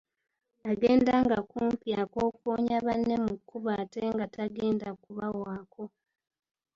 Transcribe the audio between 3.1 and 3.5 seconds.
mu